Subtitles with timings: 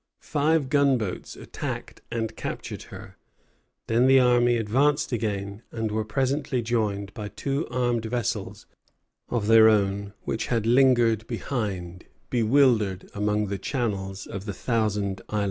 [0.23, 3.17] Five gunboats attacked and captured her.
[3.85, 8.65] Then the army advanced again, and were presently joined by two armed vessels
[9.29, 15.39] of their own which had lingered behind, bewildered among the channels of the Thousand Islands.